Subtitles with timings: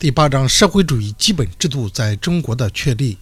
[0.00, 3.18] 第八章社会主义基本制度在中国的确立。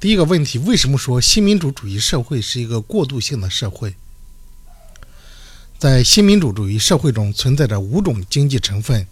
[0.00, 3.94] 第一个问题：为什么说新民主主义社会是一个过渡性的社会？
[5.78, 9.06] 在新民主主义社会中存在着五种经济成分，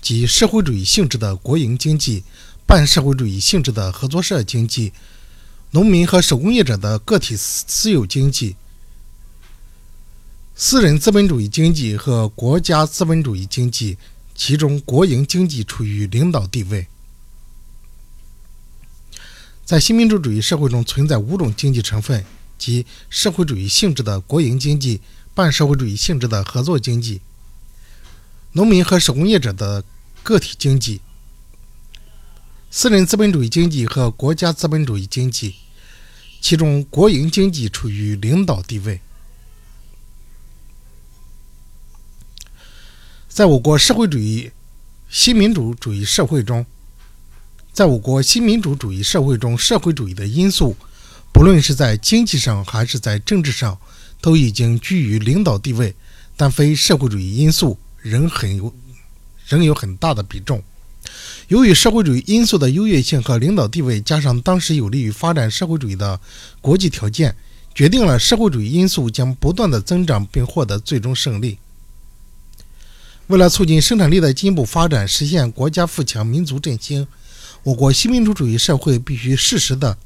[0.00, 2.24] 即社会主义性质的国营经济、
[2.66, 4.94] 半社会主义性质的合作社经济、
[5.72, 8.56] 农民和手工业者的个体私有经济、
[10.54, 13.98] 私人资本主义经济和国家资本主义经济。
[14.36, 16.86] 其中，国营经济处于领导地位。
[19.64, 22.24] 在新民主主义社会中存在五种经济成分，
[22.58, 25.00] 即社会主义性质的国营经济、
[25.34, 27.22] 半社会主义性质的合作经济、
[28.52, 29.82] 农民和手工业者的
[30.22, 31.00] 个体经济、
[32.70, 35.56] 私人资本主义经济和国家资本主义经济。
[36.40, 39.00] 其中，国营经济处于领导地位。
[43.36, 44.50] 在我国社会主义
[45.10, 46.64] 新民主主义社会中，
[47.70, 50.74] 在我国新民主主义社会中，社会主义的因素，
[51.34, 53.78] 不论是在经济上还是在政治上，
[54.22, 55.94] 都已经居于领导地位，
[56.34, 58.74] 但非社会主义因素仍很有
[59.46, 60.62] 仍有很大的比重。
[61.48, 66.18] 由于社会主义因素的优越性和领导地位，加上当时有利于发展社会主义的
[66.62, 67.36] 国际条件，
[67.74, 71.58] 决定了社会主义因素将不断的增长并获得最终胜利。
[73.28, 77.08] 为了促进生产力的进一步发展，实现国家富强、民族振兴，
[77.64, 79.98] 我国新民主主义社会必须适时的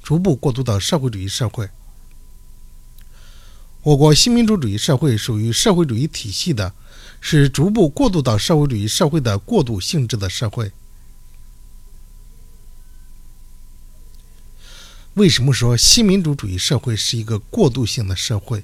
[0.00, 1.68] 逐步过渡到社会主义社会。
[3.82, 6.72] 我国新民主主义社会属于社会主义体系的，
[7.20, 10.70] 是逐步过渡到社会主义社会的过渡性质的社会。
[15.14, 18.62] 为什么说新民主主义社会是一个过渡性的社会？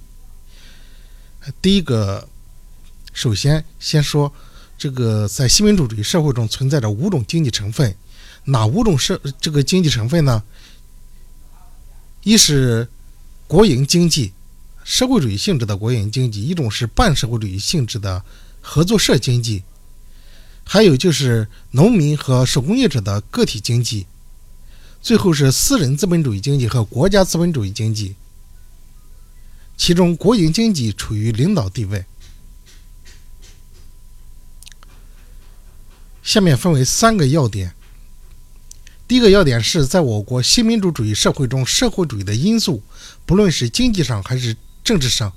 [1.61, 2.29] 第一个。
[3.15, 4.31] 首先，先说
[4.77, 7.97] 这个在新民主主义社会中存在着五种经济成分，
[8.47, 10.43] 哪五种社这个经济成分呢？
[12.25, 12.89] 一是
[13.47, 14.33] 国营经济，
[14.83, 18.25] 社会主义性质的国营经济；一种是半社会主义性质的
[18.61, 19.63] 合作社经济；
[20.65, 24.07] 还有就是农民和手工业者的个体经济；
[25.01, 28.17] 最后是私人资本主义经济和国家资本主义经济。
[29.77, 32.05] 其中，国营经济处于领导地位。
[36.35, 37.73] 下面分为三个要点。
[39.07, 42.83] 第一个要点是在我国新民主主义社会中，社会主义的因素，
[43.25, 45.33] 不论是经济上还是政治上，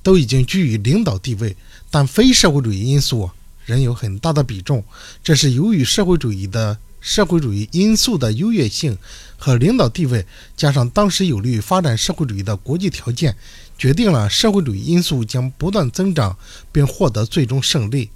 [0.00, 1.56] 都已经居于领导地位，
[1.90, 3.28] 但非社会主义因素
[3.66, 4.84] 仍有很大的比重。
[5.24, 8.96] 这是由于社会主义的社会主义因素的优越性
[9.36, 10.24] 和领导地位，
[10.56, 13.36] 加上当时有利于发展社会主义的国际条件，
[13.76, 16.38] 决定了社会主义因素将不断增长
[16.70, 18.08] 并获得最终胜利。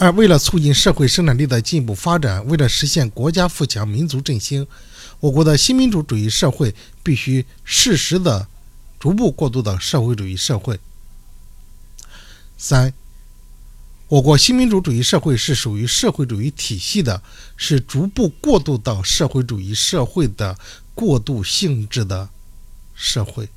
[0.00, 4.66] 二，为了促进社会生产力的进一步发展，为了实现国家富强、民族振兴，
[5.20, 8.48] 我国的新民主主义社会必须适时的
[8.98, 10.80] 逐步过渡到社会主义社会。
[12.56, 12.94] 三，
[14.08, 17.22] 我国新民主主义社会是属于社会主义体系的，
[17.58, 20.58] 是逐步过渡到社会主义社会的
[20.94, 22.30] 过渡性质的
[22.94, 23.50] 社会。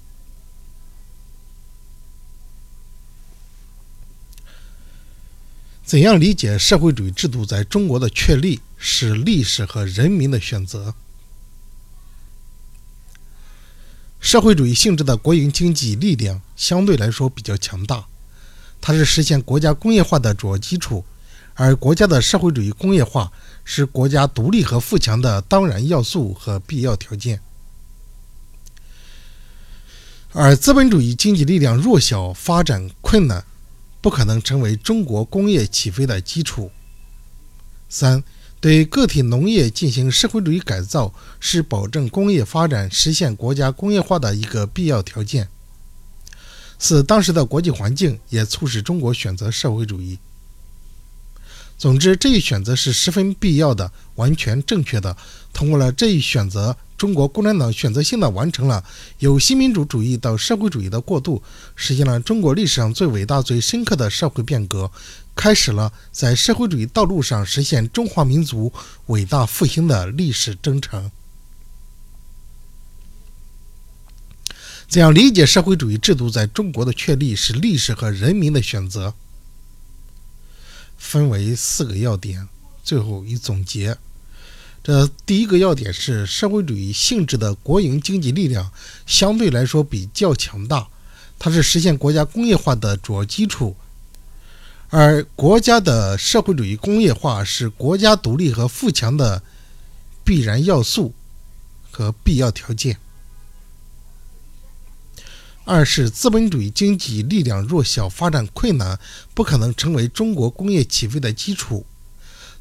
[5.86, 10.96] 怎样理解社会主义制度在中国的确立是历史和人民的选择？
[14.22, 18.06] 社会主义性质的国营经济力量相对来说比较强大，
[18.80, 21.04] 它是实现国家工业化的主要基础，
[21.54, 23.32] 而国家的社会主义工业化
[23.66, 27.42] 是国家独立和富强的当然要素和必要条件。
[30.32, 33.46] 而资本主义经济力量弱小，发展困难。
[34.04, 36.70] 不可能成为中国工业起飞的基础。
[37.88, 38.22] 三，
[38.60, 45.48] 对个体农业进行社会主义改造，是保证工业发展、实现国家工业化的一个必要条件。
[46.78, 50.20] 四，当时的国际环境也促使中国选择社会主义。
[51.78, 55.16] 总之，这一选择是十分必要的、完全正确的。
[55.54, 56.76] 通过了这一选择。
[57.04, 58.82] 中国共产党选择性的完成了
[59.20, 61.44] 由新民主主义到社会主义的过渡，
[61.76, 64.90] 实现了中国历史上最伟大、最深刻的社会变革，
[65.36, 68.72] 开始了在社会主义道路上实现中华民族
[69.08, 71.12] 伟大复兴的历史征程。
[74.88, 79.14] 怎样理解社会主义制度在中国的确立是历史和人民的选择？
[80.98, 82.48] 分为四个要点，
[82.82, 83.98] 最后一总结。
[84.84, 88.70] 这第一个要点是，社会主义性质的国营经济力量
[89.06, 90.90] 相对来说比较强大，
[91.40, 93.78] 它是实现国家工业化的主要基础。
[94.90, 99.42] 而国家的社会主义工业化是国家独立和富强的
[100.24, 101.14] 必然要素
[101.90, 102.98] 和必要条件。
[105.64, 109.00] 二是资本主义经济力量弱小、发展困难，
[109.34, 111.86] 不可能成为中国工业起飞的基础。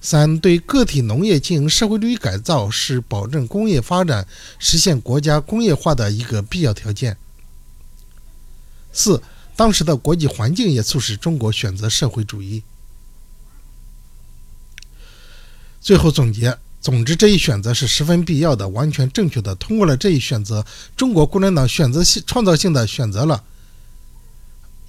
[0.03, 4.27] 三对个体农业进行社会主义改造，是保证工业发展、
[4.59, 7.17] 实现国家工业化的一个必要条件。
[8.93, 9.23] 四，
[9.55, 12.65] 当时的国际环境也促使中国选择社会主义。
[15.81, 16.59] 最后总结。
[16.81, 19.55] 总之，这一选择是十分必要的，完全正确的。
[19.55, 20.67] 通过了这一选择，
[20.97, 23.45] 中国共产党选择性、创造性的选择了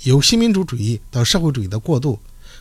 [0.02, 2.18] 由新民主主义到社会主义的过渡，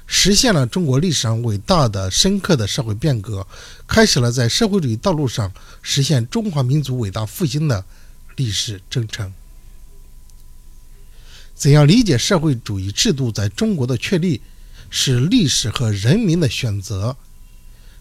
[0.06, 3.46] 实现了中国历史上伟大的、深刻的社会变革，
[3.86, 7.84] 开始了在社会主义道路上实现中华民族伟大复兴的
[8.36, 9.32] 历史征程。
[11.54, 14.40] 怎样理解社会主义制度在中国的确立
[14.90, 17.16] 是历史和人民的选择？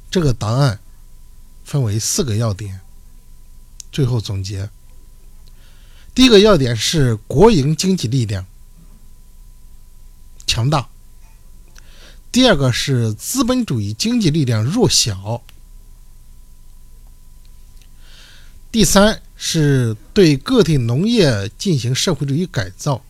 [0.09, 0.79] 这个答案。
[1.63, 2.81] 分为四个要点，
[3.93, 4.69] 最后总结。
[6.13, 8.45] 第一个要点是国营经济力量
[10.45, 10.89] 强大；
[12.31, 15.43] 第二个是资本主义经济力量弱小；
[18.71, 23.01] 第三是对个体农业进行社会主义改造；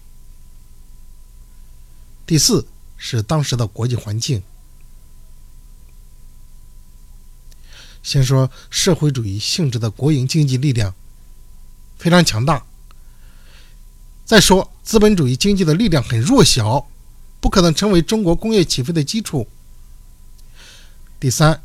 [2.26, 4.42] 第四是当时的国际环境。
[8.02, 10.96] 先说社会主义性质的国营经济力量
[12.00, 12.66] 非常强大，
[14.26, 16.88] 再说资本主义经济的力量很弱小，
[17.42, 19.46] 不可能成为中国工业起飞的基础。
[21.20, 21.62] 第三，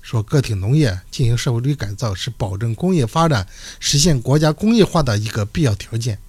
[0.00, 3.48] 说个体农业进行社会主义改造是保证工业发展、
[3.80, 6.20] 实现国家工业化的一个必要条件。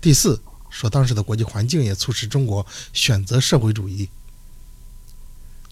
[0.00, 0.40] 第四，
[0.70, 4.08] 说当时的国际环境也促使中国选择社会主义。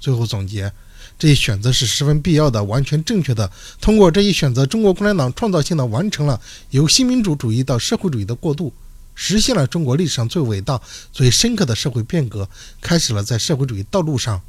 [0.00, 0.72] 最后总结。
[1.18, 3.52] 这一选择是十分必要的，完全正确的。
[3.80, 6.40] 通过这一选择，中国共产党创造性的完成了
[6.70, 8.72] 由新民主主义到社会主义的过渡，
[9.24, 10.82] 实现了中国历史上最伟大、
[11.12, 14.42] 最深刻的社会变革，开始了在社会主义道路上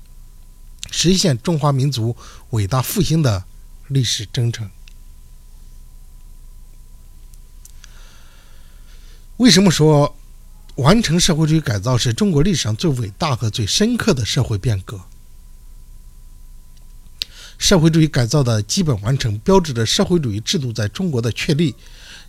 [0.89, 2.17] 实现中华民族
[2.49, 3.45] 伟大复兴的
[3.89, 4.71] 历史征程。
[9.37, 10.15] 为什么说
[10.77, 15.01] 完成社会主义改造是中国历史上最伟大和最深刻的社会变革？
[17.59, 21.75] 社会主义改造的基本完成，标志着社会主义制度在中国的确立，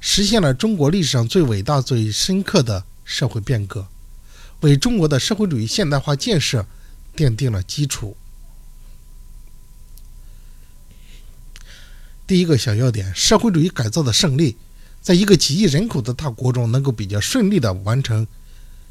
[0.06, 3.88] 实现了中国历史上最伟大、最深刻的社会变革，
[4.60, 6.66] 为中国的社会主义现代化建设
[7.16, 8.14] 奠定了基础。
[12.26, 14.58] 第一个小要点：社会主义改造的胜利，
[15.00, 18.26] 在一个几亿人口的大国中，能够比较顺利的完成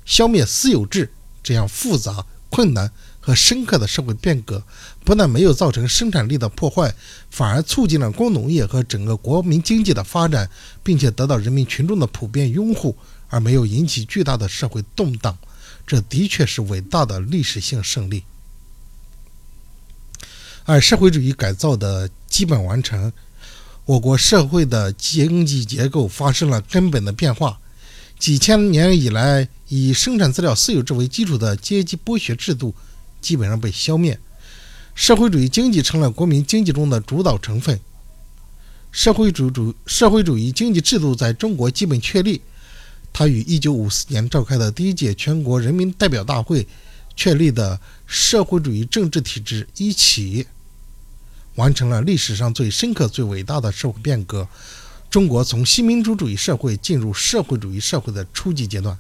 [0.05, 1.13] 消灭私有制
[1.43, 2.91] 这样复杂、困难。
[3.25, 4.61] 和深刻的社会变革，
[5.05, 6.93] 不但没有造成生产力的破坏，
[7.29, 10.49] 反而促进了工农业和整个国民经济的发展，
[10.83, 12.97] 并且得到人民群众的普遍拥护，
[13.29, 15.37] 而没有引起巨大的社会动荡。
[15.87, 18.23] 这的确是伟大的历史性胜利。
[20.65, 23.13] 而社会主义改造的基本完成，
[23.85, 27.59] 我国社会的经济结构发生了根本的变化。
[28.19, 32.75] 几千年以来，以生产资料私有制为基础的阶级剥削制度。
[33.23, 34.19] 基本上被消灭，
[34.93, 37.79] 社会主义经济成了国民经济中的主导成分。
[38.91, 42.41] 社会主主社会主义经济制度在中国基本确立，
[43.11, 46.67] 它与1954年召开的第一届全国人民代表大会
[47.15, 50.45] 确立的社会主义政治体制一起，
[51.55, 54.47] 完成了历史上最深刻、最伟大的社会变革。
[55.09, 58.97] 中国从新民主主义社会进入社会主义社会的初级阶段。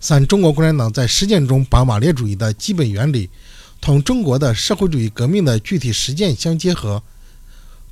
[0.00, 3.28] 三、中国共产党在实践中把马列主义的基本原理
[3.80, 7.02] 同中国的社会主义革命的具体实践相结合，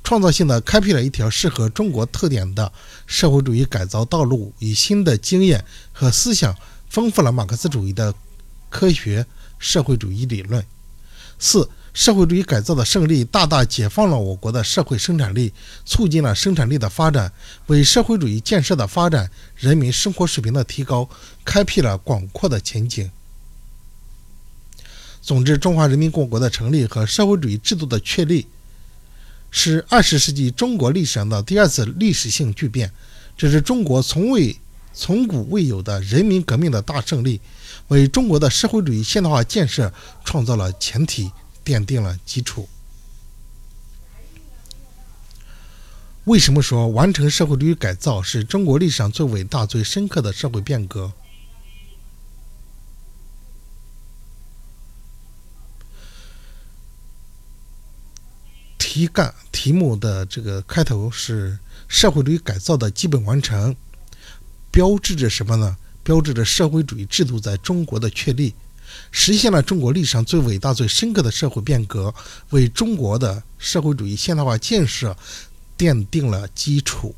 [0.03, 2.71] 创造性的开辟了一条适合中国特点的
[3.05, 6.55] 社会主义改造道路，以新的经验和思想
[6.89, 8.15] 丰富了马克思主义的
[8.69, 9.25] 科学
[9.59, 10.65] 社会主义理论。
[11.37, 11.69] 四。
[11.97, 15.51] 社会主义改造的胜利，大大解放了我国的社会生产力，
[15.83, 17.33] 促进了生产力的发展，
[17.65, 21.09] 为社会主义建设的发展、人民生活水平的提高，
[21.43, 23.09] 开辟了广阔的前景。
[25.23, 28.45] 总之，中华人民共和国的成立和社会主义制度的确立，
[29.49, 32.91] 是二十世纪中国历史上的第二次历史性巨变，
[33.35, 34.55] 这是中国从未、
[34.93, 37.41] 从古未有的人民革命的大胜利，
[37.87, 39.91] 为中国的社会主义现代化建设
[40.23, 41.31] 创造了前提。
[41.67, 42.69] 奠定了基础。
[46.23, 51.11] 为什么说完成社会主义改造是中国历史上最伟大最深刻的社会变革？
[58.77, 61.59] 题干题目的这个开头是
[61.89, 63.75] 社会主义改造的基本完成
[64.71, 65.75] 标志着什么呢？
[66.01, 68.55] 标志着社会主义制度在中国的确立。
[69.11, 72.13] 实现了中国历史上最伟大、最深刻的社会变革，
[72.49, 75.15] 为中国的社会主义现代化建设
[75.77, 77.15] 奠定了基础。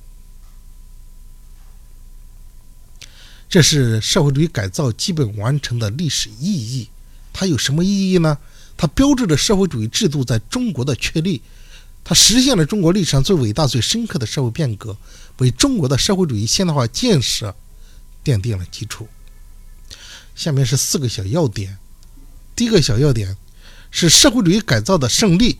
[3.50, 6.90] 这是社会主义改造基本完成的历史意义。
[7.34, 8.38] 它有什么意义呢？
[8.78, 11.42] 它标志着社会主义制度在中国的确立，
[12.04, 14.96] 它实现了中国历史上最伟大、最深刻的社会变革，
[15.38, 17.56] 为中国的社会主义现代化建设
[18.24, 19.08] 奠定了基础。
[20.40, 21.78] 下面是四个小要点。
[22.56, 23.36] 第一个小要点
[23.92, 25.60] 是社会主义改造的胜利，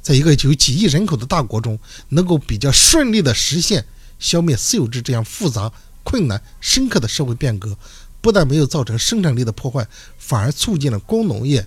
[0.00, 1.76] 在一个有几亿人口的大国中，
[2.10, 3.84] 能够比较顺利地实现
[4.20, 5.72] 消灭私有制这样复杂、
[6.04, 7.76] 困难、深刻的社会变革，
[8.20, 9.84] 不但没有造成生产力的破坏，
[10.16, 11.66] 反而促进了工农业。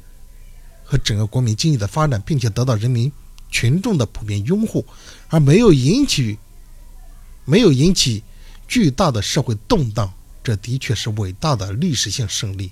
[0.85, 3.11] 和整个国民经济的发展，并且得到人民
[3.51, 4.85] 群众的普遍拥护，
[5.27, 6.39] 而没有引起
[7.43, 8.23] 没有引起
[8.69, 10.13] 巨大的社会动荡，
[10.49, 12.71] 这的确是伟大的历史性胜利。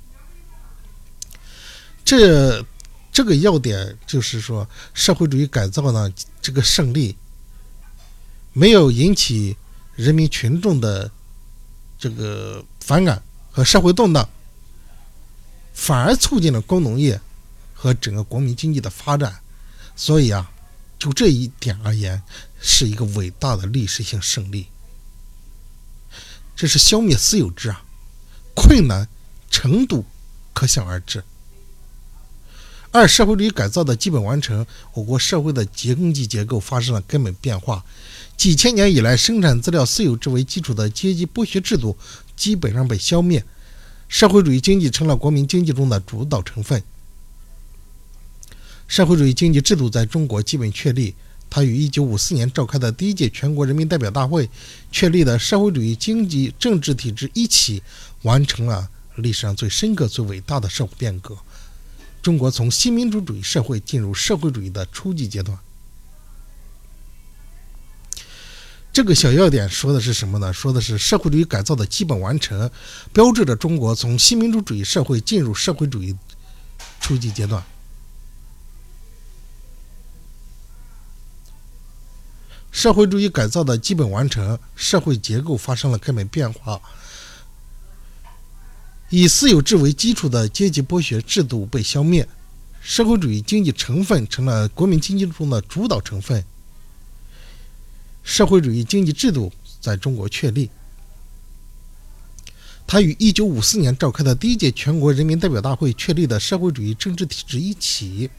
[2.03, 2.65] 这
[3.12, 7.15] 这个要点就是说，社会主义改造呢，这个胜利
[8.51, 9.55] 没有引起
[9.96, 11.12] 人民群众的
[12.00, 14.27] 这个反感和社会动荡，
[15.72, 17.22] 反而促进了工农业。
[17.79, 19.39] 和整个国民经济的发展，
[19.96, 20.50] 所以啊，
[20.98, 22.19] 就这一点而言，
[22.60, 24.65] 是一个伟大的历史性胜利。
[26.58, 27.86] 这是消灭私有制啊，
[28.56, 29.08] 困难
[29.52, 30.04] 程度
[30.54, 31.24] 可想而知。
[32.90, 37.86] 二、社会主义改造的基本完成，我国社会的经济结构发生了根本变化。
[38.36, 41.96] 几千年以来，生产资料私有制为基础的阶级剥削制度
[42.36, 43.46] 基本上被消灭，
[44.08, 46.82] 社会主义经济成了国民经济中的主导成分。
[48.88, 51.14] 社会主义经济制度在中国基本确立。
[51.50, 54.50] 它与1954年召开的第一届全国人民代表大会
[54.92, 57.82] 确立的社会主义经济政治体制一起，
[58.24, 61.38] 完成了历史上最深刻、最伟大的社会变革。
[62.22, 65.58] 中国从新民主主义社会进入社会主义的初级阶段。
[68.92, 70.51] 这个小要点说的是什么呢？
[70.51, 72.70] 说的是社会主义改造的基本完成，
[73.13, 76.16] 标志着中国从新民主主义社会进入社会主义
[77.00, 77.63] 初级阶段。
[82.72, 86.80] 社会主义改造的基本完成，社会结构发生了根本变化。
[89.10, 92.28] 以私有制为基础的阶级剥削制度被消灭，
[92.82, 96.44] 社会主义经济成分成了国民经济中的主导成分。
[98.22, 100.70] 社会主义经济制度在中国确立。
[102.86, 108.30] 它与1954年召开的第一届全国人民代表大会确立的社会主义政治体制一起，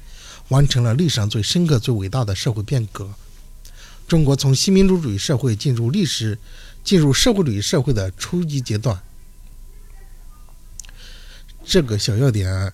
[0.48, 3.10] 完成了历史上最深刻、最伟大的社会变革。
[4.08, 6.38] 中国从新民主主义社会进入历史、
[6.82, 8.98] 进入社会主义社会的初级阶段。
[11.62, 12.72] 这个小要点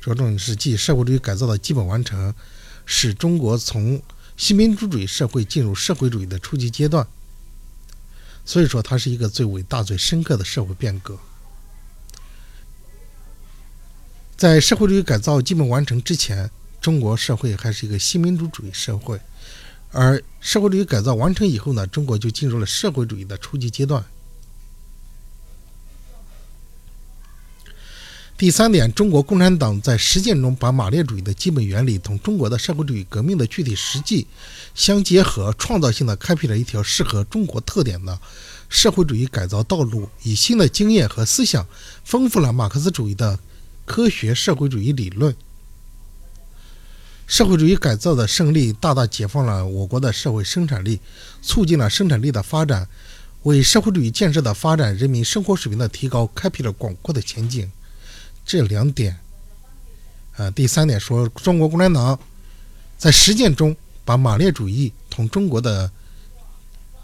[0.00, 2.34] 着重是继社会主义改造的基本完成，
[2.86, 4.02] 使中国从
[4.38, 7.06] 新民主主义社会进入社会主义的初级阶段。
[8.46, 11.18] 所以说，它是一个最伟大、最深刻的社会变革。
[14.38, 16.50] 在社会主义改造基本完成之前，
[16.80, 19.20] 中国社会还是一个新民主主义社会。
[19.90, 24.04] 而社会主义改造完成以后呢，中国就进入了社会主义的初级阶段。
[28.36, 34.28] 第三点，中国共产党在实践中把马列主义的基本原理同中国的社会主义革命的具体实际
[34.76, 38.16] 相结合，创造性的开辟了一条适合中国特点的
[38.68, 41.66] 社会主义改造道路，以新的经验和思想
[42.04, 43.36] 丰富了马克思主义的
[43.84, 45.34] 科学社会主义理论。
[47.28, 50.98] 社会主义改造的胜利，大大解放了我国的社会生产力，
[51.42, 52.88] 促进了生产力的发展，
[53.42, 57.70] 为社会主义建设的发展、人民生活水平的提高开辟了广阔的前景。
[58.46, 59.20] 这两点，
[60.38, 62.18] 呃，第三点说，中国共产党
[62.96, 65.92] 在实践中把马列主义同中国的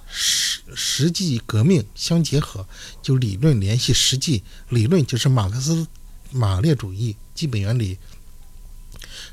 [0.07, 2.67] 实实际革命相结合，
[3.03, 5.87] 就理论联系实际，理论就是马克思
[6.31, 7.99] 马列主义基本原理。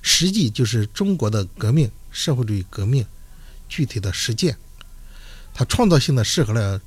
[0.01, 3.05] 实际就是中国的革命，社会主义革命
[3.69, 4.57] 具体的实践，
[5.53, 6.81] 它创造性的适合了，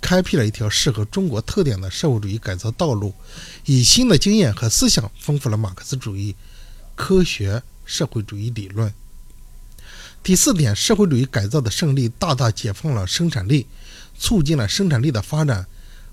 [0.00, 3.14] 开辟了一条适合中国特点的社会主义改造道路，
[3.64, 6.34] 以新的经验和思想丰富了马克思主义
[6.94, 8.92] 科学社会主义理论。
[10.22, 13.66] 第四点，社会主义改造的胜利大大解放了生产力，
[14.18, 15.66] 促进了生产力的发展，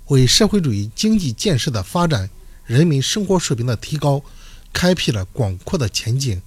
[0.08, 2.30] 为社会主义经济建设的发展、
[2.66, 4.22] 人民生活水平的提高。
[4.74, 6.42] 开辟了广阔的前景。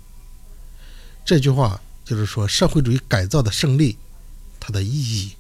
[1.25, 3.97] 这句话就是说社会主义改造的胜利，
[4.61, 5.33] 它的意义，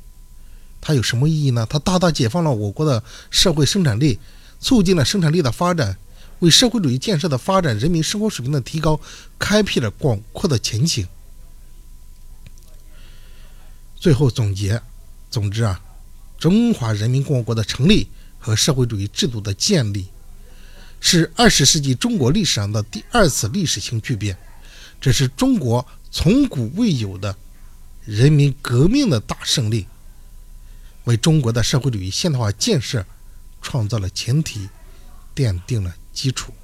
[0.81, 1.67] 它有什么意义呢？
[1.69, 4.19] 它大大解放了我国的社会生产力，
[4.61, 5.99] 促进了生产力的发展，
[6.39, 8.99] 为社会主义建设的发展、人民生活水平的提高
[9.39, 11.07] 开辟了广阔的前景。
[13.97, 14.83] 最后总结，
[15.31, 15.81] 总之啊，
[16.39, 20.09] 中华人民共和国的成立和社会主义制度的建立，
[21.07, 24.35] 是二十世纪中国历史上的第二次历史性巨变，
[24.99, 25.87] 这是中国。
[26.11, 27.37] 从古未有的
[28.05, 29.87] 人民革命的大胜利，
[31.05, 33.05] 为中国的社会主义现代化建设
[33.61, 34.69] 创造了前提，
[35.35, 36.55] 奠定了基础。